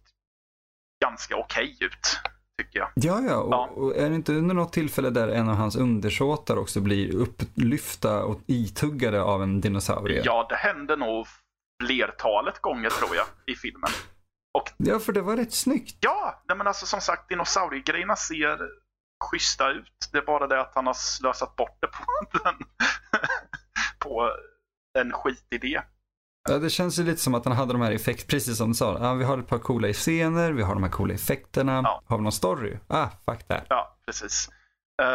[1.03, 2.19] ganska okej ut,
[2.63, 2.89] tycker jag.
[2.95, 3.35] Ja, ja.
[3.37, 3.67] Och, Ja.
[3.75, 8.23] och är det inte under något tillfälle där en av hans undersåtar också blir upplyfta
[8.23, 10.21] och ituggade av en dinosaurie?
[10.25, 11.27] Ja, det händer nog
[11.83, 13.89] flertalet gånger tror jag i filmen.
[14.77, 15.97] Ja, för det var rätt snyggt.
[15.99, 18.59] Ja, men alltså som sagt, dinosauriegrejerna ser
[19.23, 20.09] schyssta ut.
[20.11, 22.55] Det är bara det att han har slösat bort det på, den,
[23.99, 24.31] på
[24.99, 25.81] en skitidé.
[26.49, 28.73] Ja, det känns ju lite som att han hade de här effekterna, precis som du
[28.73, 28.97] sa.
[29.01, 31.81] Ja, vi har ett par coola scener, vi har de här coola effekterna.
[31.83, 32.01] Ja.
[32.05, 32.77] Har vi någon story?
[32.87, 33.65] Ah, fuck that.
[33.69, 34.49] Ja, precis.
[35.01, 35.07] Eh,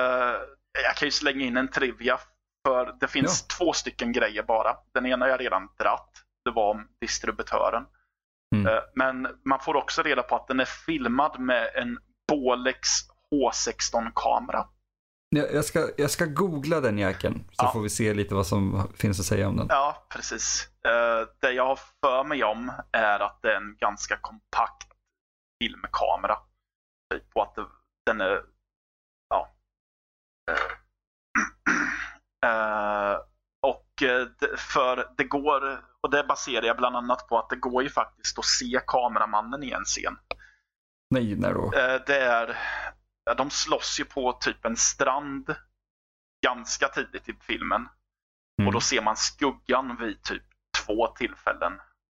[0.84, 2.18] jag kan ju slänga in en trivia.
[2.66, 4.76] För det finns två stycken grejer bara.
[4.94, 6.10] Den ena har jag redan dratt.
[6.44, 7.84] Det var om distributören.
[8.54, 8.66] Mm.
[8.66, 12.88] Eh, men man får också reda på att den är filmad med en Bolex
[13.34, 14.66] H16-kamera.
[15.28, 17.72] Jag, ska, jag ska googla den jäkeln så Ja.
[17.72, 19.66] får vi se lite vad som finns att säga om den.
[19.70, 20.68] Ja, precis.
[20.84, 24.88] Eh, det jag har för mig om är att det är en ganska kompakt
[25.62, 26.38] filmkamera.
[27.14, 27.54] Typ på att
[28.06, 28.42] den är...
[29.28, 29.52] Ja.
[32.46, 33.16] Eh,
[33.62, 37.82] och eh, för det går, och det baserar jag bland annat på att det går
[37.82, 40.18] ju faktiskt att se kameramannen i en scen.
[41.10, 41.70] Nej, när då?
[42.06, 42.56] Det är,
[43.34, 45.54] de slåss ju på typ en strand
[46.46, 47.88] ganska tidigt i filmen.
[48.60, 48.66] Mm.
[48.68, 50.42] Och då ser man skuggan vid typ
[50.84, 51.72] två tillfällen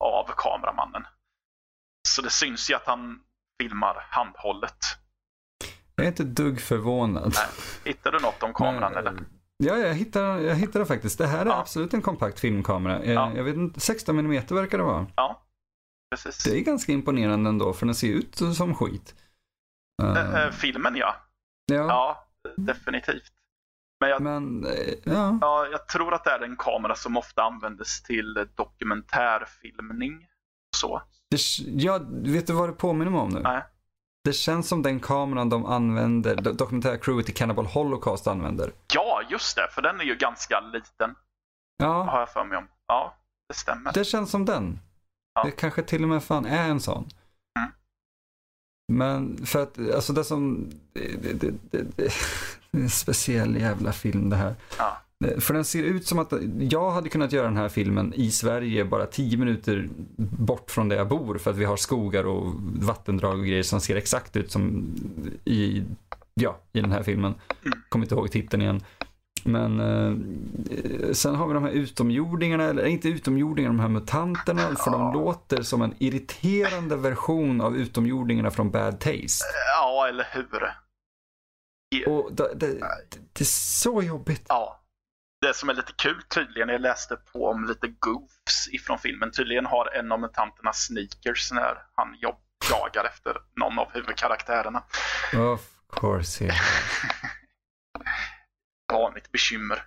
[0.04, 1.06] av kameramannen.
[2.08, 3.20] Så det syns ju att han
[3.62, 4.76] filmar handhållet.
[5.94, 7.32] Jag är inte dugg förvånad.
[7.36, 7.46] Nej.
[7.94, 9.22] Hittar du något om kameran Men, eller?
[9.56, 11.18] Ja, jag hittade, jag hittade faktiskt.
[11.18, 11.60] Det här är Ja.
[11.60, 12.98] absolut en kompakt filmkamera.
[13.02, 13.32] Eh, Ja.
[13.36, 15.06] Jag vet inte, 16 mm verkar det vara.
[15.16, 15.42] Ja,
[16.10, 16.44] precis.
[16.44, 19.14] Det är ganska imponerande ändå, för den ser ut som skit.
[20.02, 21.16] Eh, filmen ja.
[21.72, 23.32] ja, Ja, definitivt.
[24.00, 24.66] Men jag, men
[25.04, 25.38] ja.
[25.40, 30.26] ja, jag tror att det är en kamera som ofta användes till dokumentärfilmning.
[30.76, 31.02] Så.
[31.30, 33.40] Det, ja, vet du vad det påminner mig om nu?
[33.40, 33.62] Nej.
[34.24, 38.72] Det känns som den kameran de använder, do- dokumentärcrewet i Cannibal Holocaust använder.
[38.94, 39.68] Ja, just det.
[39.70, 41.14] För den är ju ganska liten.
[41.76, 42.68] Ja, Har jag för mig om.
[42.86, 43.16] Ja,
[43.48, 43.92] det stämmer.
[43.92, 44.78] det känns som den.
[45.34, 45.42] Ja.
[45.44, 47.08] Det kanske till och med fan är en sån.
[48.92, 54.30] Men för att, alltså det som, det, det, det, det, är en speciell jävla film
[54.30, 54.54] det här.
[54.78, 55.02] Ja.
[55.38, 58.84] För den ser ut som att jag hade kunnat göra den här filmen i Sverige
[58.84, 63.38] bara 10 minuter bort från där jag bor för att vi har skogar och vattendrag
[63.38, 64.94] och grejer som ser exakt ut som
[65.44, 65.82] i,
[66.34, 67.34] ja, i den här filmen.
[67.64, 67.78] Mm.
[67.88, 68.82] Kommer inte ihåg titeln igen.
[69.46, 74.76] Men eh, sen har vi de här utomjordingarna, eller inte utomjordingarna, de här mutanterna.
[74.76, 79.44] För de låter som en irriterande version av utomjordingarna från Bad Taste.
[79.80, 80.46] Ja, eller hur?
[82.06, 82.78] Och det, det,
[83.32, 84.46] det är så jobbigt.
[84.48, 84.82] Ja.
[85.40, 89.30] Det som är lite kul tydligen, jag läste på om lite goofs ifrån filmen.
[89.30, 92.38] Tydligen har en av mutanterna sneakers när han jobb,
[92.70, 94.82] jagar efter någon av huvudkaraktärerna.
[95.54, 95.60] Of
[95.92, 96.56] course, yeah.
[99.36, 99.82] Bekymmer.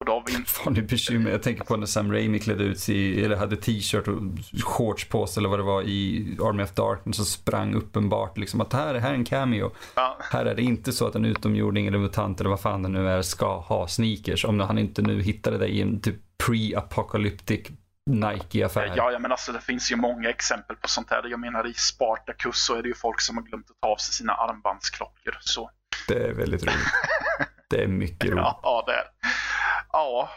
[0.00, 0.50] Och då har vi inte...
[0.50, 1.30] Fan, det bekymmer.
[1.30, 4.20] Jag tänker på när Sam Raimi klädde ut sig, eller hade t-shirt och
[4.64, 8.60] shorts på sig eller vad det var i Army of Darkness och sprang uppenbart liksom
[8.60, 9.70] att här, här är en cameo.
[9.94, 12.88] Ja, Här är det inte så att en utomjording eller mutant eller vad fan det
[12.88, 14.44] nu är ska ha sneakers.
[14.44, 17.70] Om han inte nu hittade det i en typ pre-apocalyptic
[18.10, 18.92] Nike-affär.
[18.96, 21.28] ja, ja, men alltså det finns ju många exempel på sånt här.
[21.30, 23.96] Jag menar i Spartacus så är det ju folk som har glömt att ta av
[23.96, 25.38] sig sina armbandsklockor.
[25.40, 25.70] Så
[26.08, 26.76] Det är väldigt roligt.
[27.72, 28.36] Det är mycket roligt.
[28.38, 29.04] ja, ja det är
[29.92, 30.28] Ja,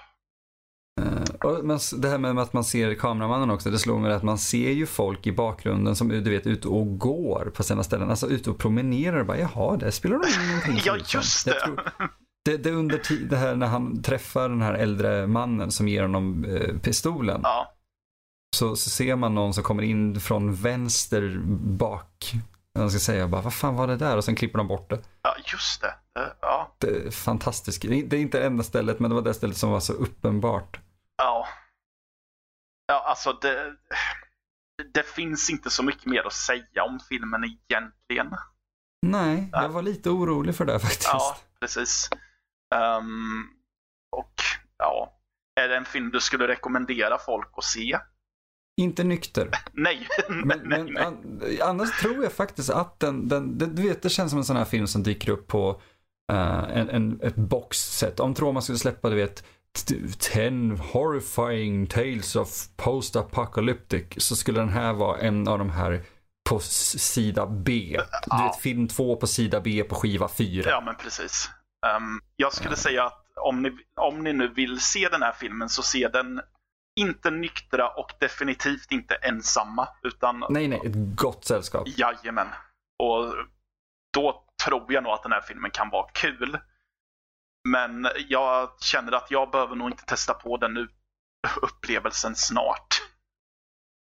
[1.02, 4.38] Eh, men det här med att man ser kameramannen också, det slår mig att man
[4.38, 8.10] ser ju folk i bakgrunden som du vet ute och går på sina ställen.
[8.10, 11.20] Alltså ute och promenerar och bara jaha, det spelar nog ingenting ja ser ut som."
[11.20, 11.52] just det.
[11.54, 11.92] tror-
[12.46, 16.02] det, det under tid, det här när han träffar den här äldre mannen som ger
[16.02, 17.42] honom eh, pistolen.
[17.44, 17.74] Ja,
[18.56, 21.42] Så, så ser man någon som kommer in från vänster
[21.78, 22.34] bak.
[22.74, 24.18] Jag ska säga bara, vad fan var det där?
[24.18, 25.00] Och sen klipper de bort det.
[25.54, 25.94] Just det.
[26.16, 26.36] det.
[26.42, 27.82] Ja, Det är fantastiskt.
[27.82, 30.80] Det är inte det enda stället, men det var det stället som var så uppenbart.
[31.18, 31.48] ja.
[32.88, 33.74] Ja, alltså det,
[34.94, 38.36] det finns inte så mycket mer att säga om filmen egentligen.
[39.02, 39.62] Nej, Ja.
[39.62, 41.04] jag var lite orolig för det faktiskt.
[41.14, 42.10] Ja, precis.
[42.76, 43.44] Ehm,
[44.12, 44.34] och
[44.78, 45.20] ja,
[45.62, 48.00] är det en film du skulle rekommendera folk att se?
[48.78, 49.50] Inte nykter.
[49.74, 51.04] Nej, Men, nej, men nej.
[51.04, 54.46] an, annars tror jag faktiskt att den, den, den, du vet, det känns som en
[54.46, 55.82] sån här film som dyker upp på
[56.32, 58.20] eh, en, en, ett boxset.
[58.20, 59.44] Om Troma skulle släppa, du vet,
[59.88, 66.02] t- 10 horrifying tales of post-apocalyptic så skulle den här vara en av de här
[66.50, 68.00] på sida B.
[68.38, 70.70] Du vet film 2 på sida B på skiva 4.
[70.70, 71.50] Ja, men precis.
[71.88, 75.70] Ehm, jag skulle säga att om ni, om ni nu vill se den här filmen
[75.70, 76.42] så se den
[77.00, 79.88] inte nyktra och definitivt inte ensamma.
[80.04, 81.88] Utan Nej, nej, ett gott sällskap.
[81.88, 82.48] jajamän.
[83.04, 83.34] Och
[84.14, 86.58] då tror jag nog att den här filmen kan vara kul.
[87.68, 90.88] Men jag känner att jag behöver nog inte testa på den nu
[91.62, 92.88] upplevelsen snart.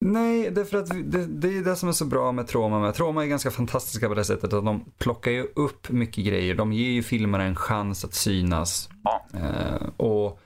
[0.06, 2.80] Nej, det är för att det, det är det som är så bra med Troma.
[2.80, 2.96] Med.
[2.96, 6.56] Troma är ganska fantastiska på det sättet att de plockar ju upp mycket grejer.
[6.56, 8.89] De ger ju filmerna en chans att synas.
[9.04, 9.26] Ja.
[9.34, 10.40] Eh, och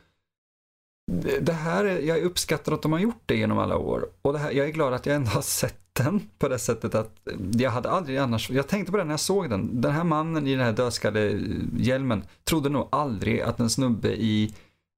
[1.41, 4.09] det, här, jag uppskattar att de har gjort det genom alla år.
[4.21, 6.95] Och det här, jag är glad att jag ändå har sett den på det sättet
[6.95, 7.11] att
[7.53, 9.81] jag hade aldrig annars, jag tänkte på det när jag såg den.
[9.81, 14.55] Den här mannen i den här dödskallehjälmen trodde nog aldrig att en snubbe i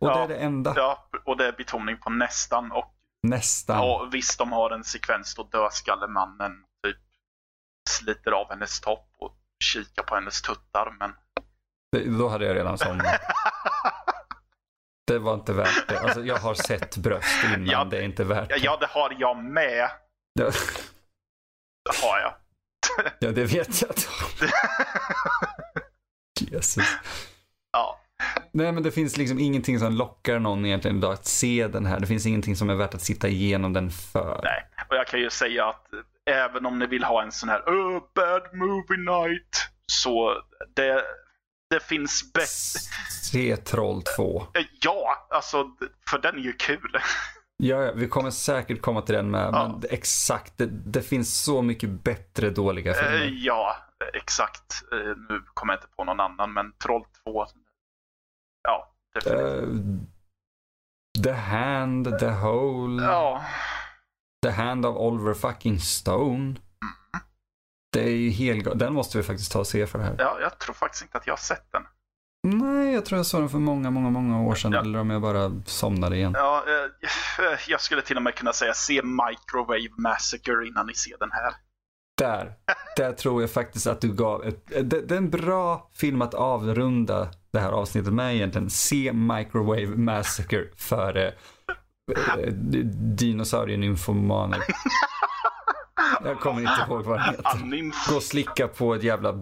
[0.00, 0.72] Och det ja, är det enda.
[0.76, 2.72] ja, och det är betoning på nästan.
[2.72, 3.76] Och Nästan.
[3.76, 6.52] ja, visst, de har en sekvens då dödskallemannen
[6.86, 6.96] typ
[7.90, 10.96] sliter av hennes topp och kikar på hennes tuttar.
[10.98, 11.14] Men
[11.92, 13.20] Det, då hade jag redan somnat.
[15.06, 16.00] Det var inte värt det.
[16.00, 17.66] Alltså, jag har sett bröst innan.
[17.66, 18.64] Ja, det är inte värt ja, det.
[18.64, 19.90] ja, det har jag med.
[20.34, 20.44] Det
[22.02, 22.34] har jag.
[23.18, 23.90] ja, det vet jag.
[26.52, 26.86] Jesus.
[28.52, 32.00] Nej, men det finns liksom ingenting som lockar någon egentligen idag att se den här.
[32.00, 34.40] Det finns ingenting som är värt att sitta igenom den för.
[34.44, 37.48] Nej, och jag kan ju säga att eh, även om ni vill ha en sån
[37.48, 40.34] här oh, bad movie night så
[40.76, 41.02] det,
[41.70, 42.46] det finns bättre.
[43.22, 44.46] Se Troll 2.
[44.80, 45.66] Ja, alltså
[46.10, 46.96] för den är ju kul.
[47.56, 49.48] Ja, ja, vi kommer säkert komma till den med.
[49.52, 49.68] Ja.
[49.68, 53.32] Men det, exakt, det, det finns så mycket bättre dåliga Eh, filmer.
[53.32, 53.76] Ja,
[54.14, 54.82] exakt.
[54.92, 57.46] Eh, Nu kommer jag inte på någon annan, men Troll 2.
[58.62, 59.62] Ja, definitivt.
[59.62, 59.68] Eh,
[61.24, 63.42] the Hand, The Hole, Ja,
[64.42, 66.54] The Hand of Oliver fucking Stone.
[67.92, 70.16] Det är ju helt Den måste vi faktiskt ta och se för det här.
[70.18, 71.82] ja, jag tror faktiskt inte att jag har sett den.
[72.42, 74.72] Nej, jag tror jag såg den för många, många, många år sedan.
[74.72, 74.80] Ja.
[74.80, 76.32] Eller om jag bara somnade igen.
[76.36, 81.18] Ja, eh, jag skulle till och med kunna säga se Microwave Massacre innan ni ser
[81.18, 81.54] den här.
[82.18, 82.54] Där,
[82.96, 86.34] där tror jag faktiskt att du gav ett, det, det är en bra film att
[86.34, 88.70] avrunda det här avsnittet med egentligen.
[88.70, 92.52] Se Microwave Massacre före eh,
[93.18, 94.62] dinosaurienymfomaner.
[96.24, 98.10] Jag kommer inte ihåg vad den heter.
[98.10, 99.34] Gå och slicka på ett jävla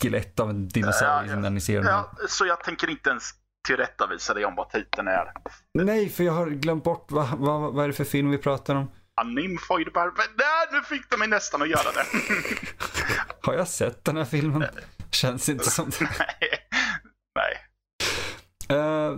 [0.00, 1.40] skelett av en dinosaurie Ja, ja.
[1.40, 1.86] när ni ser den.
[1.86, 3.30] Ja, så jag tänker inte ens
[3.66, 5.32] tillrättavisa dig om vad titeln är.
[5.74, 8.74] Nej, för jag har glömt bort vad, vad, vad är det för film vi pratar
[8.74, 8.90] om.
[9.20, 10.24] Animfoid Barber.
[10.38, 12.04] Nej, nu fick de mig nästan att göra det.
[13.46, 14.64] Har jag sett den här filmen?
[15.16, 16.00] Känns inte som det.
[16.18, 17.58] Nej.
[18.68, 18.78] Nej.
[18.78, 19.16] Eh,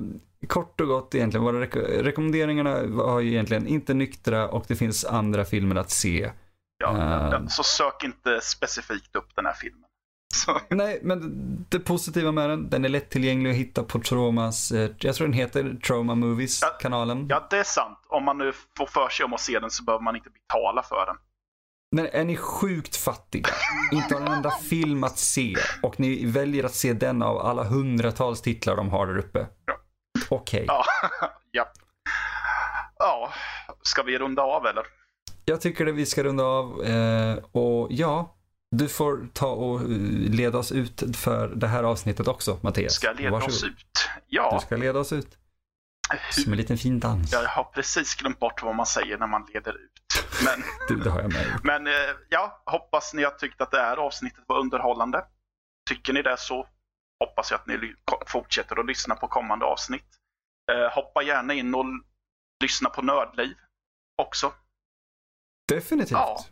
[0.49, 5.05] kort och gott egentligen, våra reko- rekommenderingarna var ju egentligen inte nyktra och det finns
[5.05, 6.31] andra filmer att se.
[6.79, 7.29] Ja, Eh.
[7.33, 9.81] ja, Så sök inte specifikt upp den här filmen.
[10.35, 11.21] Så, Nej, men
[11.69, 15.33] det positiva med den, den är lättillgänglig att hitta på Traumas, eh, jag tror den
[15.35, 17.27] heter Trauma Movies, Ja, kanalen.
[17.29, 17.99] ja, det är sant.
[18.09, 20.83] Om man nu får för sig om att se den så behöver man inte betala
[20.83, 21.17] för den.
[21.95, 23.49] Men är ni sjukt fattiga,
[23.93, 27.65] inte har en enda film att se och ni väljer att se den av alla
[27.65, 29.47] hundratals titlar de har där uppe.
[29.67, 29.75] Ja.
[30.29, 30.65] Okej.
[30.69, 30.85] Ja,
[31.51, 31.67] ja.
[32.99, 33.33] ja.
[33.83, 34.85] Ska vi runda av eller?
[35.45, 38.37] Jag tycker att vi ska runda av eh, och ja,
[38.71, 39.81] du får ta och
[40.29, 42.93] leda oss ut för det här avsnittet också, Mattias.
[42.93, 43.55] Ska jag leda Varsågod.
[43.55, 44.09] oss ut?
[44.29, 45.29] Ja, Du ska leda oss ut.
[46.31, 47.33] Som en liten fin dans.
[47.33, 49.91] jag har precis glömt bort vad man säger när man leder ut.
[50.45, 51.61] Men, Du, det har jag med.
[51.65, 51.93] men eh,
[52.29, 55.25] ja, hoppas ni har tyckt att det här avsnittet var underhållande.
[55.91, 56.69] Tycker ni det så
[57.25, 57.95] hoppas jag att ni
[58.27, 60.07] fortsätter att lyssna på kommande avsnitt.
[60.73, 61.85] Eh, hoppa gärna in och
[62.63, 63.55] lyssna på Nördliv
[64.23, 64.53] också,
[65.69, 66.11] Definitivt.
[66.11, 66.45] Ja.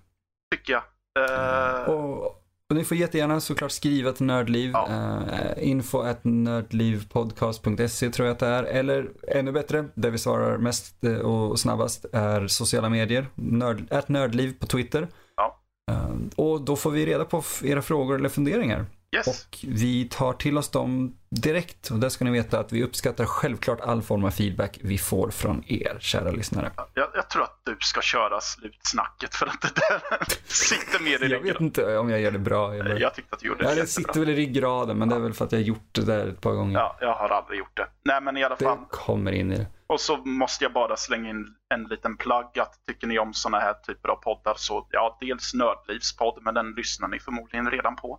[0.55, 0.83] tycker jag.
[1.31, 2.42] Eh, Och,
[2.73, 4.71] och ni får jättegärna såklart skriva till Nördliv.
[4.75, 4.89] Ja.
[4.89, 8.65] Uh, info at nördlivpodcast.se tror jag att det är.
[8.65, 13.27] Eller ännu bättre, där vi svarar mest eh, och snabbast är sociala medier.
[13.35, 15.09] Nörd, at nördliv på Twitter.
[15.37, 15.61] Ja.
[15.91, 18.87] Eh, och då får vi reda på era frågor eller funderingar.
[19.17, 19.27] yes.
[19.27, 21.91] Och vi tar till oss dem direkt.
[21.91, 25.31] Och där ska ni veta att vi uppskattar självklart all form av feedback vi får
[25.31, 26.71] från er, kära lyssnare.
[26.95, 30.03] Jag, jag tror att du ska köra slutsnacket för att det där
[30.45, 32.75] sitter mer i Jag vet inte om jag gör det bra.
[32.75, 33.01] Eller...
[33.01, 34.13] Jag tyckte att du gjorde Ja, det det jättebra.
[34.13, 36.27] sitter väl i ryggraden, men det är väl för att jag har gjort det där
[36.27, 36.79] ett par gånger.
[36.79, 37.87] Ja, jag har aldrig gjort det.
[38.05, 38.79] Nej, men i alla Det fall.
[38.91, 39.67] kommer in i det.
[39.87, 43.59] Och så måste jag bara slänga in en liten plagg att tycker ni om sådana
[43.59, 47.97] här typer av poddar så ja, dels Nördlivs podd, men den lyssnar ni förmodligen redan
[47.97, 48.19] på.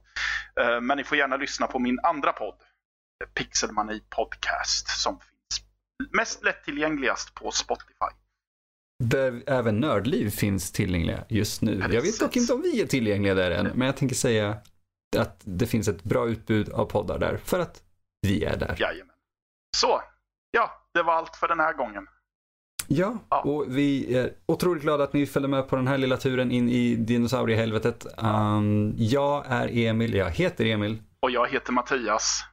[0.62, 2.56] Eh, Men ni får gärna lyssna på min andra podd,
[3.34, 5.66] Pixelmani Podcast, som finns
[6.12, 7.94] mest lättillgängligast på Spotify.
[9.04, 11.72] Där även Nördliv finns tillgängliga just nu.
[11.80, 12.20] Jag vet Precis.
[12.20, 14.58] dock inte om vi är tillgängliga där än, men jag tänker säga
[15.18, 17.84] att det finns ett bra utbud av poddar där för att
[18.22, 18.76] vi är där.
[18.80, 19.16] Jajamän.
[19.78, 20.02] Så,
[20.52, 22.08] ja, det var allt för den här gången.
[22.88, 23.42] Ja, Ja.
[23.42, 26.70] och vi är otroligt glada att ni följde med på den här lilla turen in
[26.70, 28.06] i dinosauriehelvetet.
[28.18, 32.44] Um, jag är Emil, jag heter Emil Och jag heter Mattias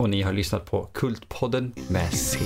[0.00, 2.38] och ni har lyssnat på Kultpodden med C.